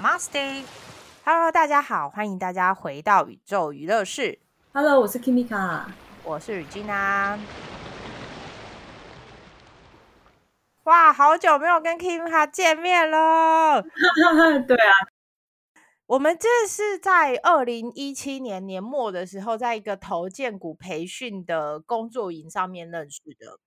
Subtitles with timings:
[0.00, 4.38] Namaste，Hello，大家好，欢迎大家回到宇宙娱乐室。
[4.72, 5.84] Hello，我是 Kimika，
[6.24, 7.38] 我是雨金啊。
[10.84, 13.82] 哇，好久没有跟 Kimika 见面了。
[14.66, 14.92] 对啊，
[16.06, 23.58] 我们这是在二零一七年年末的时候，在一个投建股培训的工作营上面认识的。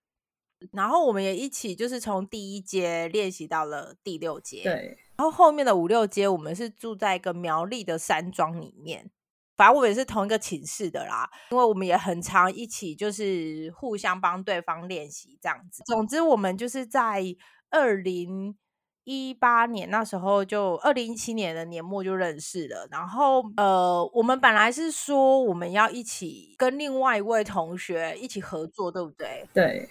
[0.72, 4.98] 然后我们也一起就是从第一阶练习到了第六阶，对。
[5.16, 9.10] 然后后面的五六阶，我们是住在一个苗栗的山庄里面，
[9.56, 11.30] 反正我们也是同一个寝室的啦。
[11.52, 15.84] 因为我们也很常一起，就是互相帮对方练习这样子。
[15.86, 17.24] 总之，我们就是在
[17.70, 18.56] 二零
[19.04, 22.88] 一八年那时候，就二零一七年的年末就认识了。
[22.90, 29.48] 然后，呃，我们本来是说我们要一起跟另外一位同学一起合作，对不对？
[29.54, 29.90] 对。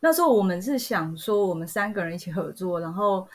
[0.00, 3.26] 那时候我们是想说，我们三个人一起合作，然后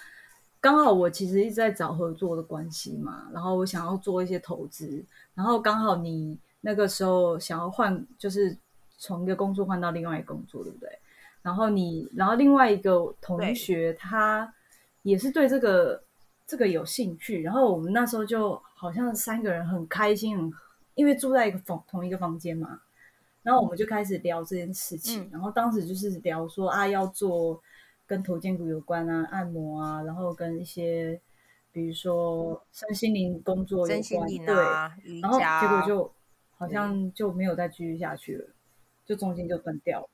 [0.62, 8.58] 刚好我其实一直在找合作的关系嘛，然后我想要做一些投资，然后刚好你那个时候想要换，就是
[8.98, 10.90] 从一个工作换到另外一个工作，对不对？
[11.42, 14.54] 然后你，然后另外一个同学他
[15.04, 16.04] 也是对这个
[16.46, 20.52] 这个有兴趣，然后我们那时候就好像三个人很开心，很
[20.96, 22.82] 因为住在一个房同一个房间嘛。
[23.42, 27.60] 然后我们就开始聊这件事情，然后当时就是聊说啊，要做
[28.10, 31.22] 跟头肩骨有关啊，按摩啊，然后跟一些
[31.72, 36.12] 比如说身心灵工作有关，对，然后结果就
[36.58, 38.50] 好像就没有再继续下去了，
[39.06, 40.10] 就中间就断掉了。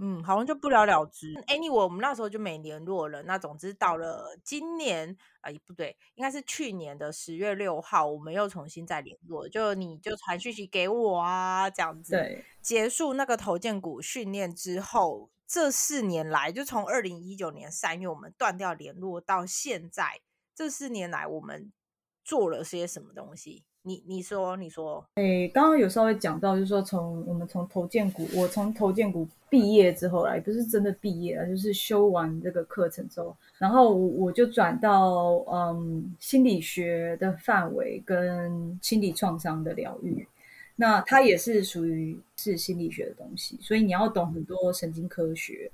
[0.00, 1.34] 嗯，好像就不了了之。
[1.48, 3.22] Anyway，我们那时候就没联络了。
[3.24, 9.46] 那总之到了今年啊，也不对，应该是去年的十月六号，我们又重新再联络。
[9.48, 12.12] 就你就传讯息给我啊，这样子。
[12.12, 12.42] 对。
[12.62, 20.20] 结束那个头肩骨训练之后，这四年来，就从二零一九年三月我们断掉联络到现在，
[20.54, 21.72] 这四年来我们
[22.22, 23.64] 做了些什么东西？
[23.82, 40.26] 你你说你说，哎，刚刚有稍微讲到，就是说从我们从投建股，我从投建股毕业之后来，不是真的毕业了，就是修完这个课程之后，然后我就转到嗯心理学的范围跟心理创伤的疗愈，
[40.80, 45.70] 那它也是属于是心理学的东西，所以你要懂很多神经科学。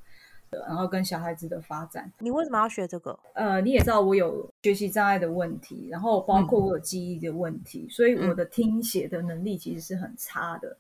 [0.68, 3.18] 然后跟小孩子的发展，你为什么要学这个？
[3.32, 10.76] 呃，你也知道我有学习障碍的问题，然后包括我有记忆的问题，所以我的听写的能力其实是很差的。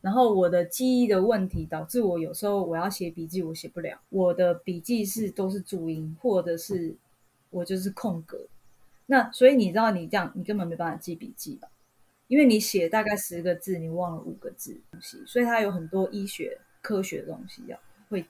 [0.00, 4.00] 然后我的记忆的问题导致我有时候我要写笔记，我写不了。
[4.08, 6.96] 我的笔记是都是注音，或者是
[7.50, 8.38] 我就是空格。
[9.04, 11.68] 那所以你知道，你这样你根本没办法记笔记吧？
[12.30, 18.24] 因为你写大概十个字，你忘了五个字东西，所以它有很多医学科学的东西要会。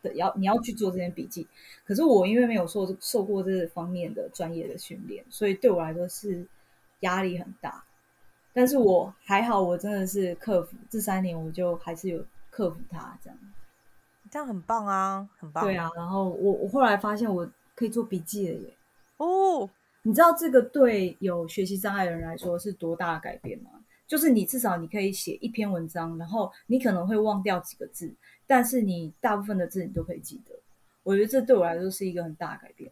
[0.00, 1.44] 的要你要去做这些笔记，
[1.84, 6.46] 可是我因为没有受受过这方面的专业的训练，所以对我来说是
[7.00, 7.84] 压力很大。
[8.52, 13.36] 但是我还好，我真的是克服这三年，我就还是有克服它这样。
[14.30, 15.64] 这样很棒啊，很棒。
[15.64, 18.72] 对啊，然后我我后来发现我可以做笔记了耶。
[19.16, 19.68] 哦，
[20.08, 23.70] 你知道这个对有学习障碍的人来说是多大的改变吗？
[24.06, 28.16] 就是你至少你可以写一篇文章，然后你可能会忘掉几个字。
[28.46, 30.58] 但是你大部分的字你都可以记得，
[31.02, 32.90] 我觉得这对我来说是一个很大的改变。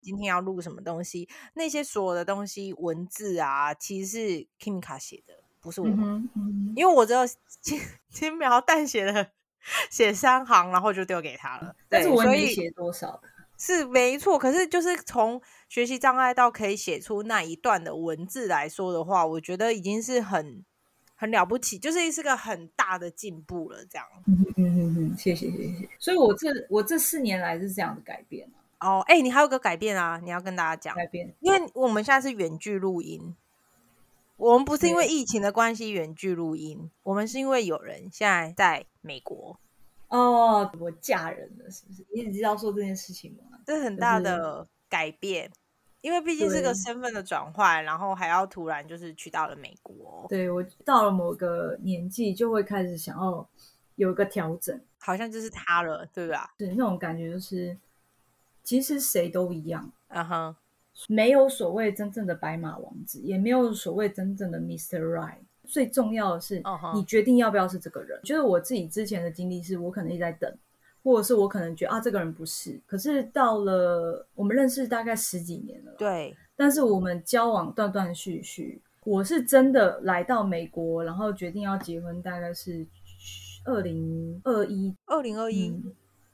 [0.00, 1.28] 今天要录什么东西？
[1.54, 5.88] 那些所有的东西文字啊，其实是 Kimika 写的，不是我。
[6.76, 7.26] 因为我只有
[7.60, 7.76] 轻
[8.08, 9.32] 轻描淡写的
[9.90, 11.74] 写三行，然后就丢给他了。
[11.88, 13.20] 但是我没写多少，
[13.60, 14.36] 是没错。
[14.36, 20.64] 可是就是从学习障碍到可以写出那一段的文字来说的话，我觉得已经是很。
[21.20, 24.06] 很了不起，就是是个很大的进步了，这样。
[24.26, 25.86] 嗯嗯嗯嗯，谢谢谢谢。
[25.98, 28.48] 所以我这我这四年来是这样的改变
[28.78, 30.96] 哦，哎，你还有个改变啊，你要跟大家讲。
[30.96, 33.36] 改变，因为我们现在是远距录音，
[34.38, 39.60] 我们不是因为疫情的关系远距录音，我们是因为有人现在在美国。
[40.08, 42.02] 哦，我嫁人了，是不是？
[42.14, 43.49] 你只知道说这件事情吗？
[43.70, 45.50] 这很大的改变。
[46.00, 50.24] 因为毕竟是个身份的转换，然后还要突然就是去到了美国。
[50.30, 53.46] 对我到了某个年纪，就会开始想要
[53.96, 56.54] 有一个调整，好像就是他了，对吧？
[56.58, 57.76] 是那种感觉，就是
[58.64, 60.56] 其实谁都一样，嗯哼，
[61.08, 65.00] 没有所谓真正的白马王子，也没有所谓真正的 Mr.
[65.00, 65.40] Right。
[65.66, 66.62] 最重要的是，
[66.94, 68.18] 你决定要不要是这个人。
[68.24, 70.50] 就是我自己之前的经历，是我可能一直在等。
[71.02, 72.80] 或者是我可能觉得啊，这个人不是。
[72.86, 76.36] 可是到了我们认识大概十几年了，对。
[76.56, 82.86] 但是我们交往断断续续，我是真的来到美国，然后决定要结婚，大概是
[83.64, 85.82] 二零二一，二零二一。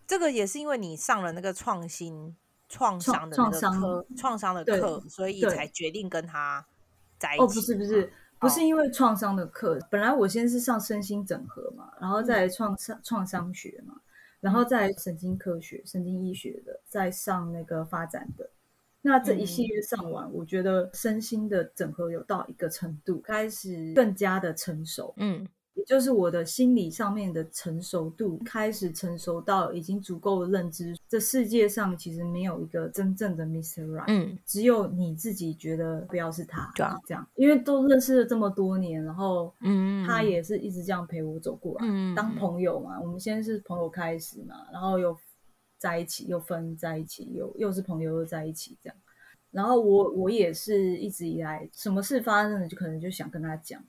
[0.06, 2.34] 这个也是因为你上了那个创新
[2.68, 6.66] 创伤的那个创伤课，创伤的课，所以才决定跟他
[7.18, 7.44] 在一起。
[7.44, 13.94] 哦，不是不是，不是哦因为创伤的课，本来我先是上身心整合嘛，然后嗯再来创伤创伤学嘛，
[14.46, 18.48] 然后再来神经科学、神经医学的，再上那个发展的。
[19.02, 25.44] 那这一系列上完，我觉得身心的整合有到一个程度，开始更加的成熟，嗯
[25.76, 33.87] 也就是我的心理上面的成熟度开始成熟到已经足够认知，这世界上其实没有一个真正的 Mr.
[33.87, 45.17] Right，、嗯只有你自己觉得不要是他，对啊这样，因为都认识了这么多年，然后嗯，他也是一直这样陪我走过来，嗯当朋友嘛，我们先是朋友开始嘛，然后又
[45.78, 48.96] 在一起，又分在一起，又又是朋友又在一起这样。
[49.50, 53.82] 然后我我也是一直以来，什么事发生了，就可能就想跟他讲，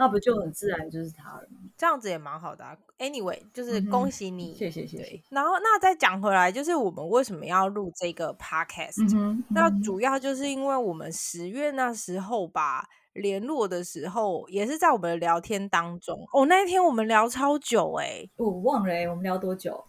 [0.00, 1.60] 那不就很自然就是他了吗？
[1.76, 2.74] 这样子也蛮好的、啊。
[2.96, 16.26] Anyway，就是恭喜你，谢谢谢谢，然后那再讲回来，就是我们为什么要录这个 podcast？、那主要就是因为我们十月那时候吧，联络的时候也是在我们的聊天当中。
[16.32, 19.84] 哦，那一天我们聊超久诶、我忘了哎、我们聊多久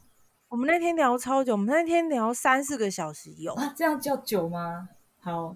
[0.50, 3.74] 我们那天聊超久，我们那天聊三四个小时有，啊？
[3.78, 4.90] 这样叫久吗？
[5.22, 5.56] 好，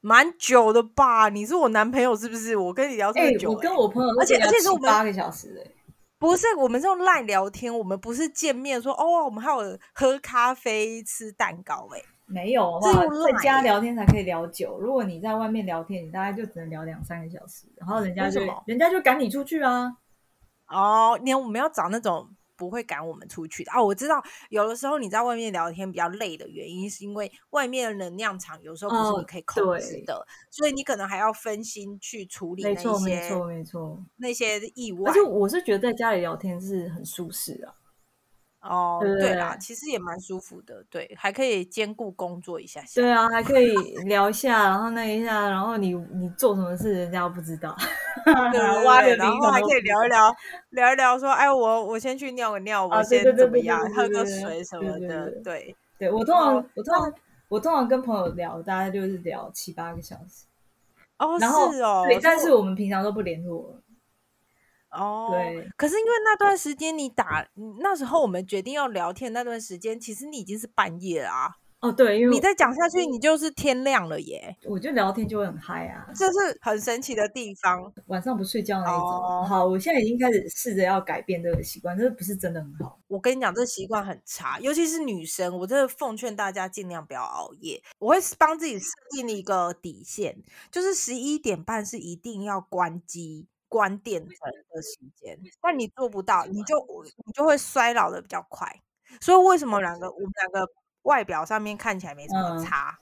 [0.00, 1.28] 蛮久的吧？
[1.28, 2.56] 你是我男朋友是不是？
[2.56, 5.70] 我跟你聊这哎、么久、我跟欸我朋友都而且而且是我们八个小时哎、
[6.18, 14.78] 不是，我们是用赖聊天，我们不是见面说哦，我们还有喝咖啡、吃蛋糕、欸，没有好不这好用在家聊天才可以聊久。
[14.78, 19.96] 如果你在外面聊天，你大概就只能聊两三个小时，然后人家就人家就赶你出去啊。
[20.68, 23.82] 哦，你我们要找那种不会赶我们出去的哦。
[23.82, 34.04] 我知道有的时候你在外面聊天比较累的原因，是因为外面的能量场有时候不是哦你可以控制对的，所以你可能还要分心去处理那没错，没些错，没错。
[34.16, 35.22] 那些意外而且。
[35.22, 37.72] 我是觉得在家里聊天是很舒适啊。
[38.60, 43.00] 哦，对对啦，其实也蛮舒服的，对，还可以兼顾工作一下下。
[43.00, 43.72] 对啊，还可以
[44.06, 47.76] 聊一下，然后那一下，然后你你做什么事，人家又不知道。
[48.24, 50.36] 对 对挖对，的然后还可以聊一聊，
[50.70, 57.12] 聊一聊说，哎，我我先去尿个尿，我先怎么样，对喝个水什对么的，对对我通常哦我通常
[57.48, 60.46] 我通常跟朋友聊，大概就是聊七八个小时。
[61.18, 63.82] 哦，然后是哦，对，但我是我们平常都不联络了。
[64.90, 67.46] 哦，对，可是因为那段时间你打，
[67.80, 71.50] 那时候我们决定要聊天那段时间，其实你已经是半夜了啊。
[71.80, 77.92] 哦，对，因为你再讲下去，你就是天亮了耶，我就聊天就会很嗨啊，这是很神奇的地方。
[78.06, 79.08] 晚上不睡觉那一种。
[79.08, 82.98] 哦好，我现在已经开始试着要改变这个习惯，这不是真的很好。
[83.06, 87.80] 我跟你讲，这习惯很差，尤其是女生，我真的奉劝大家尽量不要熬夜。
[88.00, 90.42] 我会帮自己设定一个底线，
[90.72, 93.46] 就是十一点半是一定要关机。
[93.68, 94.28] 关电灯
[94.74, 96.76] 的时间，但你做不到，你就
[97.24, 98.66] 你就会衰老的比较快。
[99.20, 100.70] 所以为什么两个我们两个
[101.02, 102.98] 外表上面看起来没什么嗯差，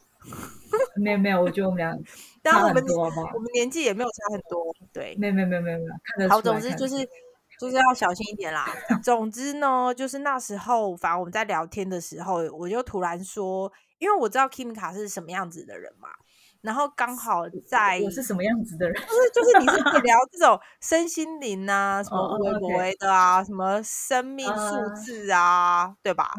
[0.97, 1.99] 没有没有，我觉得我们俩差
[2.43, 3.11] 但我们我？
[3.11, 5.17] 们年纪也没有差很多，对。
[5.19, 6.49] 没有没有没有没有没有，看得好，出。
[6.49, 6.97] 总之就是
[7.59, 8.67] 就是要小心一点啦。
[9.03, 16.11] 总之呢，就是那时候，反正我们在聊天的时候，我就突然说，因为我知道 Kimika 是什么样子的人嘛，
[16.67, 19.01] 然后刚好在我是什么样子的人？
[19.07, 20.03] 就是就是你是可以？
[20.07, 26.25] 聊这种身心灵啊，什么哦哦微 OK 博的啊，什么生命数啊字啊，对吧？
[26.25, 26.35] 啊，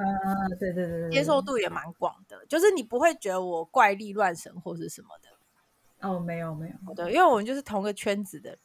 [0.60, 8.58] 对对对对，接受度也蛮广的，就是你不会觉得我怪力乱神或是什么的，哦，没有没有，对，因为我们就是同个圈子的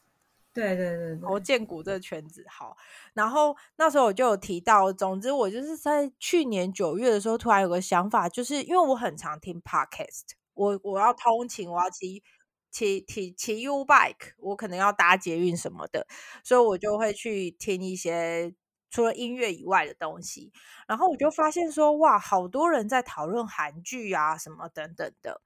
[0.52, 1.28] 对对对对。
[1.30, 2.76] 我建股这个圈子好，
[3.14, 12.22] 然后那时候我就有提到，总之我就是在去年九月的时候，突然有个想法，就是因为我很常听 podcast，我我要通勤，我要骑
[12.70, 16.06] 骑骑骑 U bike，我可能要搭捷运什么的，
[16.42, 18.54] 所以我就会去听一些
[18.90, 20.52] 除了音乐以外的东西，
[20.86, 25.40] 然后我就发现说，哇，好多人在讨论韩剧啊什么等等的，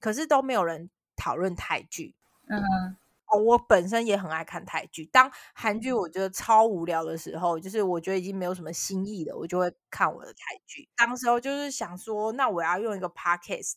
[0.00, 2.14] 可是都没有人讨论泰剧。
[2.48, 2.96] 嗯
[3.28, 5.04] 哦，我本身也很爱看泰剧。
[5.06, 10.88] 当韩剧我觉得超无聊的时候，就是我觉得已经没有什么新意了，我就会看我的泰剧。
[10.96, 13.74] 当时候就是想说，那我要用一个 podcast，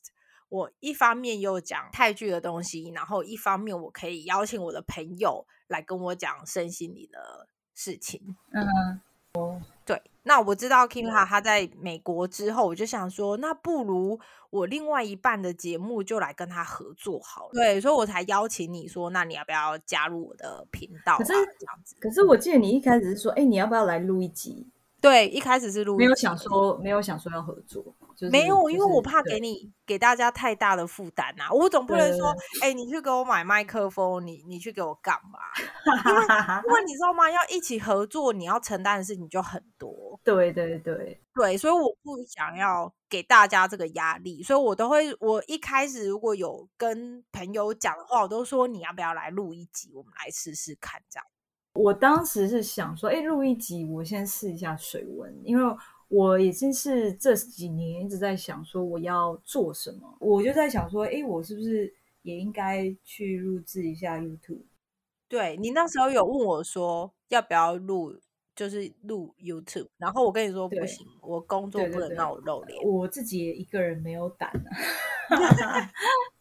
[0.50, 8.36] 我一方面又讲泰剧的东西，然后一方面我可以邀请我的朋友来跟我讲身心里的事情。
[8.52, 17.52] 嗯，对，那我知道 Kimha 他在美国之后，我就想说，那不如我另外一半的节目就来跟他合作好了。
[17.54, 21.18] 对，所以我才邀请你说，那你要不要加入我的频道、啊？
[21.20, 24.68] 可是这样子，可是我记得你一开始是说，哎，你要不要来录一集？
[25.02, 27.84] 对，一开始是录没有想说，没有想说要合作，
[28.16, 35.40] 就是没有，因为我怕给你给大家太大的负担呐、我总不能说，哎、你去给我买麦克风，你你去给我干嘛？
[36.68, 37.30] 因为你知道吗？
[37.32, 40.20] 要一起合作，你要承担的事情就很多。
[40.24, 51.26] 对对对对，所以我不想要给大家这个压力，所以我都会，我一开始如果有跟朋友讲的话，我都说你要不要来录一集，我们来试试看这样。
[51.80, 55.76] 我当时是想说，哎，录一集，我先试一下水温，因为
[56.10, 61.94] 我已经是这几年一直在想说我要做什么，我就在想说，哎，我是不是
[62.24, 64.64] 也应该去录制一下 YouTube？
[65.30, 68.14] 对你那时候有问我说要不要录，
[68.54, 74.70] 就是录 YouTube，然后我跟你说不行，我工作不能让我露脸，我自己一个人没有胆啊。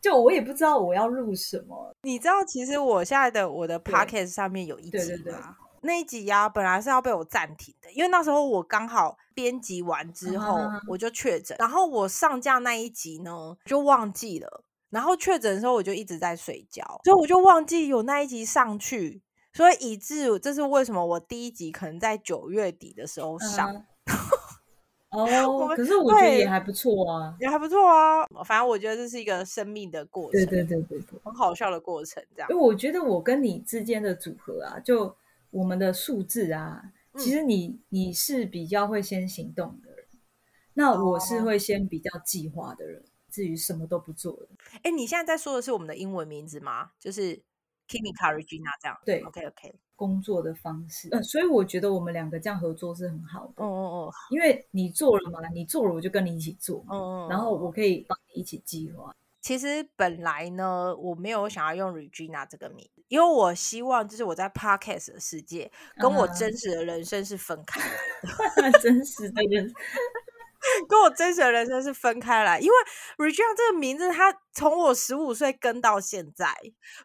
[0.00, 4.98] 就我也不知道我要录什么，你知道，其实我现在的我的 podcast 上面有一集
[5.30, 5.56] 吗？
[5.82, 23.84] 那一集呀，本来是要被我暂停的，因为那时候我刚好编辑完之后我就确诊，然后我上架那一集呢就忘记了，然后确诊的时候我就一直在睡觉，所以我就忘记有那一集上去，所以以致这是为什么我第一集可能在九月底的时候上。
[25.10, 28.24] 哦，可是我觉得也还不错啊，也还不错啊。
[28.44, 32.24] 反正我觉得这是一个生命的过程，对对对对对，很好笑的过程。
[32.34, 35.16] 这样，因为我觉得我跟你之间的组合啊，就
[35.50, 40.06] 我们的数字啊，其实你你是比较会先行动的人，
[40.74, 44.48] 那我是会先比较计划的人，至于什么都不做的。
[44.82, 46.92] 哎，你现在在说的是我们的英文名字吗？
[47.00, 47.34] 就是
[47.88, 48.96] Kimi Karigina 这样？
[49.04, 49.74] 对，OK OK。
[50.00, 53.62] 工作的方式，呃，所以我觉得我们两个这样合作是很好的。
[53.62, 59.14] 哦哦哦，因为你做了嘛，你做了我就跟你一起做，嗯然后我可以帮你一起计划。
[59.42, 67.80] 其实本来呢，我没有想要用 Regina 这个名字，因为我希望就是我在 Podcast 的世界跟我真实的人生是分开
[68.70, 69.70] 的， 真实的人。
[70.88, 72.74] 跟我真实的人生是分开来，因为
[73.18, 76.54] Regina 这个名字，他从我十五岁跟到现在，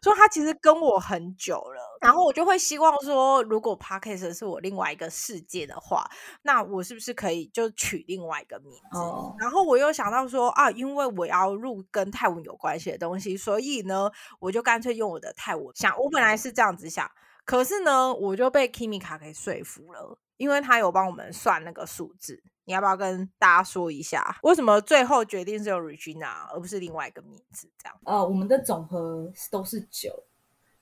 [0.02, 1.98] 所以他其实跟我很久了。
[2.00, 6.08] 然后我就会希望说，如果 Podcast 是我另外一个世界的话，
[6.42, 8.98] 那我是不是可以就取另外一个名字？
[9.38, 15.96] 然后我又想到说啊，因为我要入跟泰文有关系的东西，所以呢，我就干脆用我的泰文想。
[15.98, 17.10] 我本来是这样子想，
[17.46, 22.42] 可是呢，我就被 Kimika 给说服了，因为他有帮我们算那个数字。
[22.68, 27.70] 你要不要跟大家说一下，为什么最后决定是有 Regina 而不是另外一个名字？
[27.78, 27.96] 这样？
[28.02, 30.24] 呃，我们的总和都是九，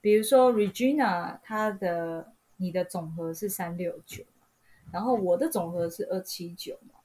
[0.00, 4.25] 比如说 Regina，它的你的总和是三六九，
[4.90, 6.99] 然后我的总和是二七九嘛，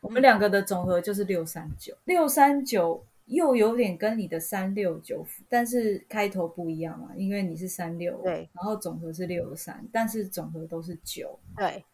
[0.00, 1.94] 我们两个的总和就是六三九。
[2.04, 11.84] 六三九又有点跟你的三六九，但是开头不一样嘛，因为你是三六，对，然后总和是六三，但是总和都是九，对，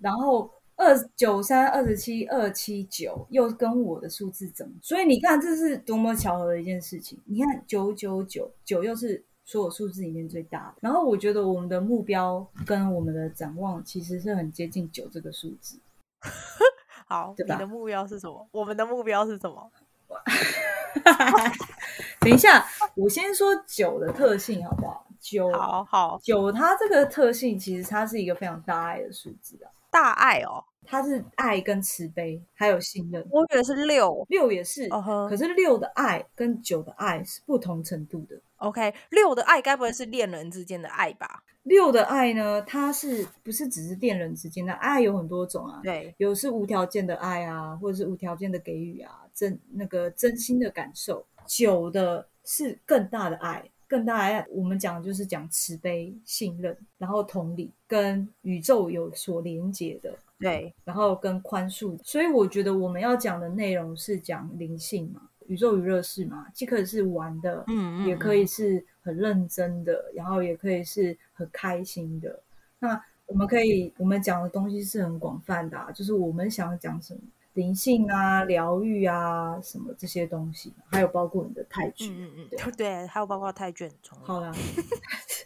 [0.00, 0.50] 然后。
[0.76, 7.20] 二九三二十七二七九又跟我的数字整，所以你看这是多么巧合的一件事情。
[7.26, 10.76] 你看九九九九又是所有数字里面最大的。
[10.80, 15.78] 然后我觉得我们的目标跟我们的展望其实是很接近九这个数字。
[17.06, 18.48] 好，你的目标是什么？
[18.50, 19.70] 我们的目标是什么？
[22.20, 25.06] 等一下，我先说酒的特性好不好？
[25.20, 30.64] 酒好好酒，它这个特性其实它是一个非常大爱的数字啊，大爱哦。
[30.84, 33.26] 它是爱跟慈悲，还有信任。
[33.30, 34.88] 我觉得是六，六也是。
[35.28, 38.40] 可是六的爱跟九的爱是不同程度的。
[38.56, 41.42] OK，六的爱该不会是恋人之间的爱吧？
[41.62, 45.00] 六的爱呢，它是不是只是恋人之间的爱？
[45.00, 45.80] 有很多种啊。
[45.82, 51.24] 对，有是无条件的爱啊，或者是无条件的给予啊，真那个真心的感受。
[51.46, 53.70] 九的是更大的爱。
[53.86, 61.98] 更大爱，我们讲就是讲慈悲、信任，然后同理，跟宇宙有所连接的，对，然后跟宽恕。
[62.02, 72.42] 所以我觉得我们要讲的内容是讲灵性嘛，宇宙娱乐式嘛，既可以是玩的，嗯嗯，也可以是很认真的，然后也可以是很开心的。
[72.78, 77.20] 那我们可以，我们讲的东西是很广泛的，啊就是我们想讲什么。
[77.54, 84.54] 灵性啊，疗愈啊，什么这些东西，还有包括你的泰剧，嗯嗯嗯，对，还有包括泰卷重 好啦，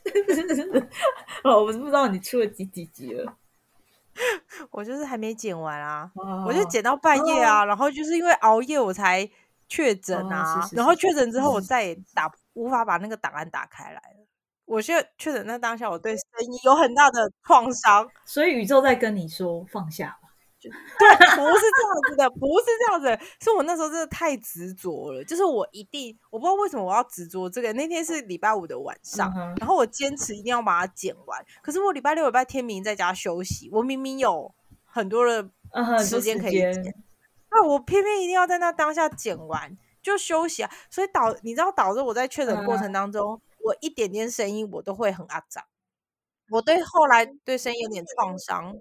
[1.42, 3.34] 哦，我不知道你出了几几集了，
[4.70, 6.10] 我就是还没剪完啊，
[6.46, 9.28] 我就剪到半夜啊，然后就是因为熬夜我才
[9.68, 14.26] 确诊啊，然后确诊之后我再也打无法把那个档案打开来了，
[14.66, 20.18] 我现在确诊那当下我对声音有很大的创伤，所以宇宙在跟你说放下。
[20.98, 25.24] 对，不是这样子的，不是这样子，是我那时候真的太执着了。
[25.24, 27.72] 就是我一定，我不知道为什么我要执着这个。
[27.72, 31.44] 那天是礼拜五的晚上，然后我坚持一定要把它剪完。
[31.62, 34.54] 可是我礼拜六、礼拜天明明在家休息，我明明有
[34.84, 35.50] 很多的
[36.04, 36.94] 时间可以剪，
[37.50, 40.70] 那我偏偏一定要在那当下剪完就休息啊。
[40.90, 45.64] 所以导，你知道导致我在确诊过程当中，我一点点声音我都会很阿脏。
[46.50, 48.76] 我对后来对声音有点创伤。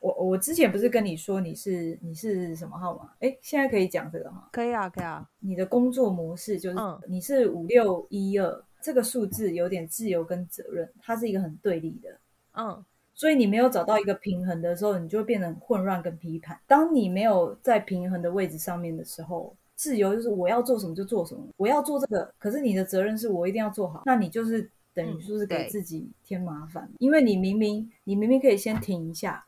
[0.00, 3.10] 我我之前不是跟你说你是你是什么号码？
[3.20, 4.48] 哎，现在可以讲这个吗？
[4.52, 5.28] 可以啊，可以啊。
[5.40, 6.78] 你的工作模式就是
[7.08, 12.16] 你是五六一二这个数字有点自由跟责任，它是一个很对立的。
[12.54, 16.58] 嗯，所以你没有找到一个平衡的时候，你就会变得很混乱跟批判。
[16.66, 29.44] 当你没有在平衡的位置上面的时候，自由就是我要做什么就做什么，我要做这个，可是你的责任是我一定要做好，那你就是等于说是给自己添麻烦，因为你明明你明明可以先停一下。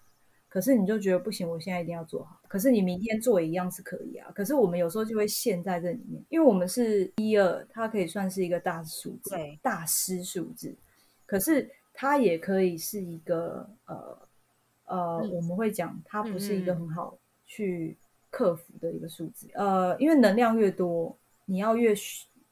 [0.51, 2.41] 可是你就觉得不行，我现在一定要做好。
[2.49, 4.29] 可是你明天做一样是可以啊。
[4.35, 10.75] 可是我们有时候就会陷在这里面，因为我们是一二，它可以算是一个大数字，大师数字。
[11.25, 14.19] 可是它也可以是一个呃
[14.87, 17.17] 呃，我们会讲它不是一个很好
[17.47, 17.97] 去
[18.29, 19.49] 克服的一个数字。
[19.55, 21.95] 呃，因为能量越多，你要越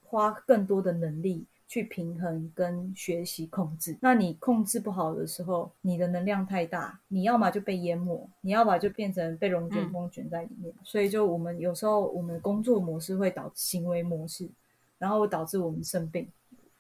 [0.05, 1.45] 花更多的能力。
[1.69, 10.75] 去平衡跟学习控制，那你控制不好的时候，你的能量太大，你要么就被淹没，你要么就变成被龙卷风卷在里面。
[10.83, 14.51] 所以就我们有时候我们工作模式会导致行为模式，
[14.97, 16.27] 然后导致我们生病。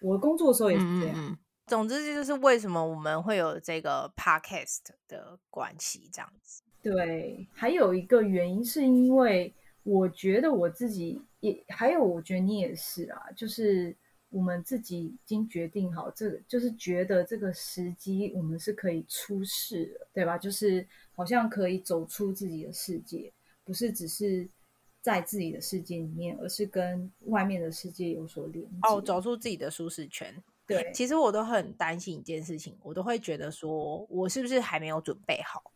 [0.00, 1.38] 我工作的时候也是这样。
[1.66, 6.62] 总之这就是为什么我们会有这个 podcast 的关系这样子。
[6.83, 9.52] 对，还有一个原因是因为
[9.83, 13.95] 我觉得我自己也，还有我觉得你也是啊，就是。
[14.31, 20.37] 我们自己已经决定好，这个就是觉得这个时机我们是可以出世了，对吧？
[20.37, 23.33] 就是好像可以走出自己的世界，
[23.65, 24.49] 不是只是
[25.01, 28.79] 在自己的世界里面，而是跟外面的世界有所连接。
[28.83, 30.35] 哦，走出自己的舒适圈。
[30.67, 35.73] 对，其实我都很担心一件事情，我都会觉得说我是不是还没有准备好？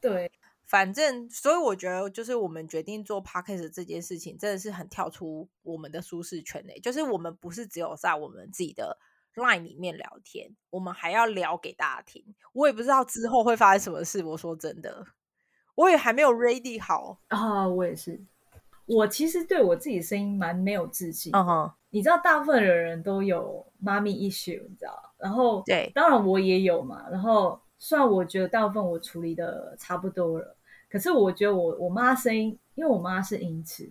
[0.00, 0.30] 对。
[0.66, 6.78] 反正，所以我觉得，就是我们决定做 podcast 这件事情，真的是很跳出我们的舒适圈内。
[6.80, 8.98] 就是我们不是只有在我们自己的
[9.36, 12.34] line 里面聊天，我们还要聊给大家听。
[12.52, 14.24] 我也不知道之后会发生什么事。
[14.24, 15.06] 我说真的，
[15.76, 17.68] 我也还没有 ready 好啊。
[17.68, 18.24] 我也是，
[18.86, 21.30] 我其实对我自己声音蛮没有自信。
[21.32, 25.14] 嗯哼，你知道，大部分的人都有妈咪 issue，你知道？
[25.16, 27.08] 然后，对，当然我也有嘛。
[27.08, 30.55] 然后，虽然我觉得大部分我处理的差不多了。
[30.88, 33.90] 可是我觉得我我妈声音，因为我妈是音痴，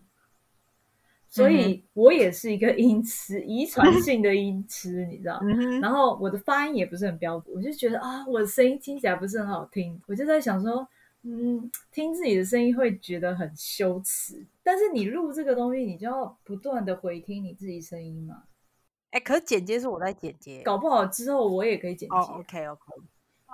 [1.27, 5.39] 所以我也是一个音痴，遗传 性的音痴，你知道？
[5.81, 10.87] 然后我的发音也不是很标准，我就觉得啊，我的声音听起来不是很好听，我就在想说，
[11.23, 14.45] 嗯，听自己的声音会觉得很羞耻。
[14.63, 18.43] 但是你录这个东西，你就要不断的回听你自己声音嘛。
[19.11, 22.15] 哎，可是剪接是我在剪接，搞不好之后我也可以剪接。
[22.15, 22.65] OK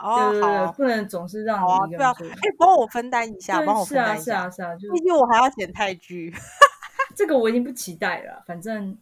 [0.01, 2.27] 对对，不能总是让你一个人做。
[2.27, 4.23] 哎，帮我分担一下，帮我分担一下。
[4.23, 4.91] 是啊，是啊，是啊。
[4.93, 6.33] 毕竟我还要剪泰剧，
[7.15, 8.43] 这个我已经不期待了。
[8.45, 8.97] 反正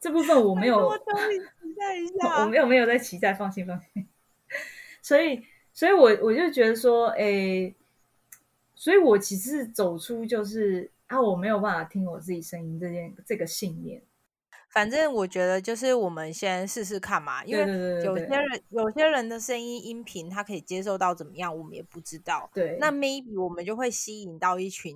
[0.00, 0.78] 这部分我没有。
[0.78, 2.42] 我等你期待一 下。
[2.42, 4.06] 我没有没有在期待，放心放心。
[5.02, 7.74] 所以，所以我我就觉得说，哎，
[8.74, 14.02] 所以我其实走出就是啊，我没有办法听我自己声音这件这个信念。
[14.76, 17.62] 反正我觉得就是我们先试试看嘛，因为
[18.04, 22.50] 有些人有些人的声音音频他可以接受到怎么样，我们也不知道。
[22.52, 24.94] 对，那 maybe 我们就会吸引到一群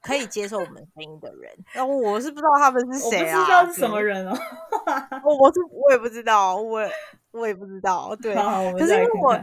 [0.00, 1.52] 可以接受我们声音的人。
[1.74, 3.38] 那我是不知道他们是谁啊？
[3.38, 4.34] 不知道是什么人哦。
[5.22, 6.80] 我我是我也不知道，我
[7.32, 8.16] 我也不知道。
[8.16, 9.38] 对，可是因为我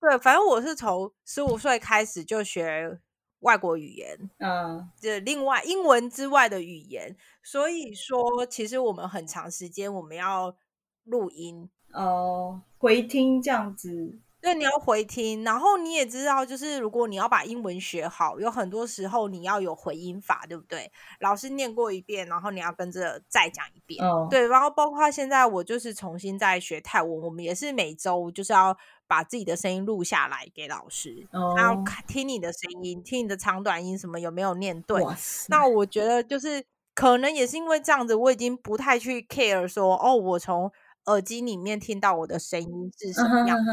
[0.00, 2.98] 对，反正我是从十五岁开始就学。
[3.44, 10.56] 外国语言，嗯，这另外英文之外的语言，所以说其实我们很长时间我们要
[11.04, 11.68] 录音。
[11.92, 20.90] 哦，回听这样子，对，你要回听，然后你也知道，就是如果你要把英文学好，有很多时候你要有回音法，对不对？
[21.20, 28.76] 老师念过一遍，然后你要跟着再讲一遍，对，然后包括现在我就是重新在学泰文，我们也是每周就是要。
[29.06, 35.02] 把自己的声音录下来给老师，然后听你的声音，听你的长短音什么有没有念对。
[35.48, 36.64] 那我觉得就是
[36.94, 40.70] 可能也是因为这样子，我已经不太去 care 说哦，我从
[41.06, 43.70] 耳机里面听到我的声音是什么样子。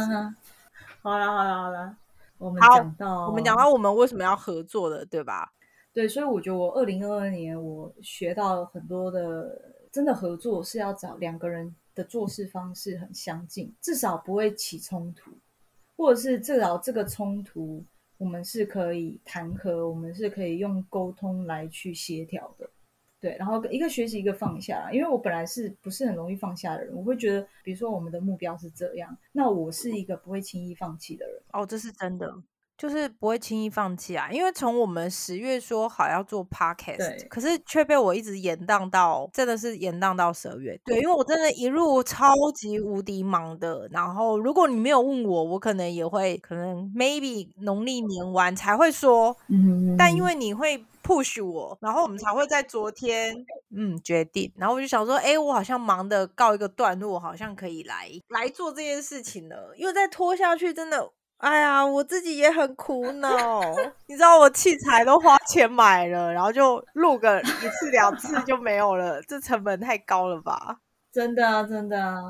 [1.01, 1.95] 好了好了好了，
[2.37, 5.53] 我们讲到我们讲到我们为什么要合作的，对吧？
[5.93, 11.75] 对，所以我觉得我二零二二年我学到很多的，真的合作是要找两个人。
[11.95, 15.31] 的做事方式很相近，至少不会起冲突，
[15.95, 17.83] 或者是至少这个冲突
[18.17, 22.69] 我们是可以谈和，我们是可以用沟通来去协调的。
[23.19, 24.91] 对，然后一个学习，一个放下。
[24.91, 31.39] 因为我本来是不是很容易放下的人，我会觉得，比如说我们的目标是这样，那我是一个不会轻易放弃的人。
[31.53, 32.35] 哦，这是真的。
[32.81, 37.27] 就是不会轻易放弃啊，因为从我们十月说好要做 podcast，对。
[37.29, 40.75] 可是却被我一直延宕到，真的是延宕到十二月。
[40.83, 61.11] 对，因为我真的一路超级无敌忙的，然后如果你没有问我，我可能也会可能 maybe 农历年完才会说，嗯但因为你会 push 我，然后我们才会在昨天嗯决定，然后我就想说，哎，我好像忙的告一个段落，好像可以来来做这件事情了，因为再拖下去真的。
[61.41, 63.61] 哎呀，我自己也很苦恼，
[64.07, 70.77] 你知道我器材都花钱买了，然后就录个一次两次就没有了，这成本太高了吧？
[71.11, 72.21] 真的啊，真的啊。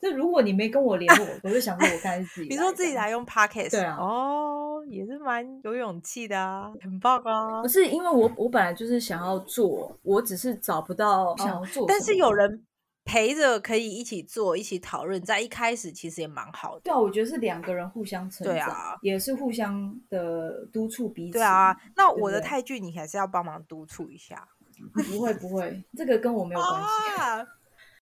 [0.00, 2.48] 这如果你没跟我联络，我就想说我该自己。
[2.48, 7.68] 你说自己来用 podcast，对啊哦，也是蛮有勇气的啊，很棒啊不。
[7.68, 12.32] 是因为我我本来就是想要做，我只是找不到想要做、哦但是有。
[12.32, 12.64] 人
[13.04, 16.80] 陪着可以一起做，一起讨论，在一开始其实也蛮好的。
[16.82, 21.32] 对啊，我觉得是两个人互相成长，对啊也是互相的督促彼此。
[21.32, 24.48] 对啊，那我的泰剧你还是要帮忙督促一下。
[25.12, 27.20] 不会不会，这个跟我没有关系。
[27.20, 27.46] 啊，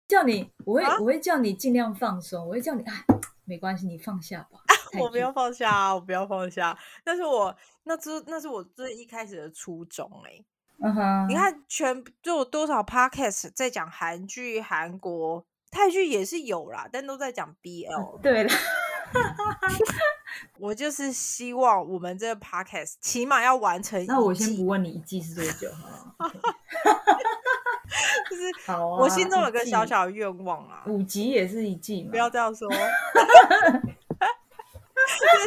[0.07, 3.05] 叫你，我会、啊我会叫你尽量放松，我会叫你，哎，
[3.45, 4.61] 没关系，你放下吧。
[5.01, 6.79] 我不要放下啊，我不要放下。
[7.03, 10.45] 但是我那这那是我最一开始的初衷哎、
[10.83, 18.21] 嗯哼，你，看全就有多少 podcast 在讲韩剧、韩国、泰剧也是有啦，但都在讲 BL。
[18.21, 18.51] 对的，
[20.59, 24.05] 我就是希望我们这个 podcast 起码要完成。
[24.07, 26.15] 那我先不问你一季是多久哈。
[28.31, 32.69] 就是 好啊，我心中有个小小的愿望啊，五集也是一季嘛，不要这样说。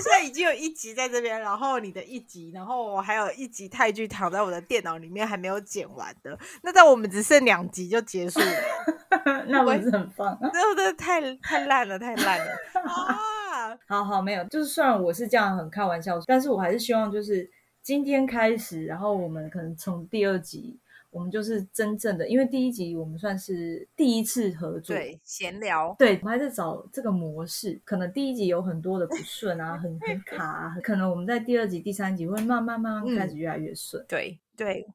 [0.02, 10.38] 现在已经有一集在这边，然后你的一集，然后我还有一集泰剧躺在我的电脑里面还没有剪完的，那在我们只剩两集就结束了， 那不是很棒？
[10.54, 12.52] 真的太太烂了，太烂了
[12.84, 13.78] 啊！
[13.88, 17.50] 好好，没有，就是虽然我是这样很开玩笑，但是我还是希望就是
[17.82, 20.80] 今天开始，然后我们可能从第二集，
[21.12, 34.04] 我们就是真正的，因为第一集我们算是第一次合作，对，闲聊，对，我们还在找这个模式，可能第一集有很多的不顺啊，很很卡、啊，可能我们在第二集、第三集会慢慢慢慢开始越来越顺。
[34.08, 34.88] 对对，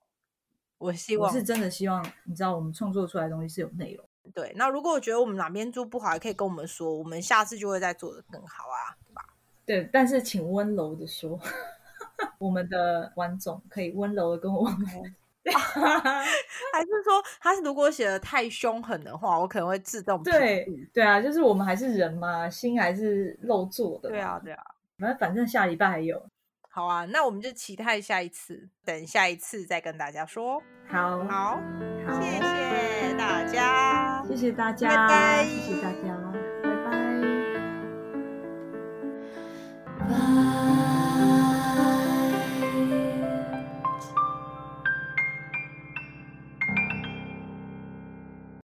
[0.79, 4.03] 我希望我是真的希望，你知道，我们创作出来的东西是有内容。
[4.33, 4.51] 对。
[4.57, 9.23] 那如果我觉得我们哪边做不好，也可以跟我们说，我们下次就会再做的更好啊，对吧？
[9.67, 11.39] 对，但是请温柔的说，
[12.39, 15.15] 我们的观众可以温柔的跟我们。
[16.73, 24.09] 还是说，他如果写的太凶狠的话，我可能会自动对对啊，就是我们还是人嘛，心还是肉做的。
[24.09, 24.63] 对啊，对啊，
[24.97, 26.25] 那反正下礼拜还有。
[26.69, 30.63] 好啊，那我们就期待下一次，等下一次再跟大家说。
[30.89, 31.61] 好，好，
[32.21, 36.15] 谢谢大家，谢谢大家，拜拜，谢谢大家，
[36.63, 36.71] 拜
[40.09, 40.46] 拜。